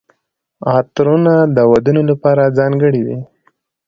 عطرونه 0.73 1.33
د 1.55 1.57
ودونو 1.71 2.01
لپاره 2.09 2.53
ځانګړي 2.57 3.01
وي. 3.07 3.17